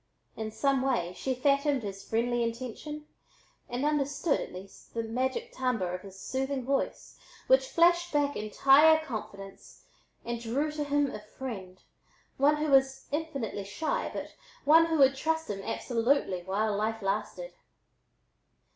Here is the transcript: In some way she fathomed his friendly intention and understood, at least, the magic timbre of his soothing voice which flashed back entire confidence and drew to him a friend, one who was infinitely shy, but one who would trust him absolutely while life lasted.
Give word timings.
In 0.35 0.49
some 0.49 0.81
way 0.81 1.13
she 1.15 1.35
fathomed 1.35 1.83
his 1.83 2.03
friendly 2.03 2.41
intention 2.41 3.05
and 3.69 3.85
understood, 3.85 4.39
at 4.39 4.51
least, 4.51 4.95
the 4.95 5.03
magic 5.03 5.51
timbre 5.53 5.93
of 5.93 6.01
his 6.01 6.19
soothing 6.19 6.65
voice 6.65 7.19
which 7.45 7.67
flashed 7.69 8.11
back 8.11 8.35
entire 8.35 8.97
confidence 9.05 9.83
and 10.25 10.41
drew 10.41 10.71
to 10.71 10.85
him 10.85 11.11
a 11.11 11.19
friend, 11.21 11.83
one 12.37 12.55
who 12.57 12.71
was 12.71 13.07
infinitely 13.11 13.63
shy, 13.63 14.09
but 14.11 14.33
one 14.65 14.87
who 14.87 14.97
would 14.97 15.13
trust 15.13 15.51
him 15.51 15.61
absolutely 15.61 16.41
while 16.41 16.75
life 16.75 17.03
lasted. 17.03 17.53